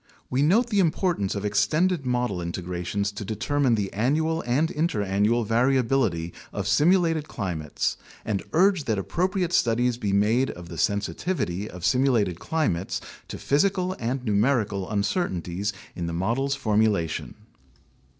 We 0.31 0.41
note 0.41 0.71
the 0.71 0.79
importance 0.79 1.35
of 1.35 1.45
extended 1.45 2.07
model 2.07 2.41
integrations 2.41 3.11
to 3.11 3.23
determine 3.23 3.75
the 3.75 3.93
annual 3.93 4.41
and 4.47 4.67
interannual 4.69 5.45
variability 5.45 6.33
of 6.51 6.67
simulated 6.67 7.27
climates 7.27 7.97
and 8.25 8.41
urge 8.51 8.85
that 8.85 8.97
appropriate 8.97 9.53
studies 9.53 9.97
be 9.97 10.11
made 10.11 10.49
of 10.49 10.69
the 10.69 10.77
sensitivity 10.79 11.69
of 11.69 11.85
simulated 11.85 12.39
climates 12.39 12.99
to 13.27 13.37
physical 13.37 13.95
and 13.99 14.25
numerical 14.25 14.89
uncertainties 14.89 15.71
in 15.95 16.07
the 16.07 16.13
models' 16.13 16.55
formulation. 16.55 17.35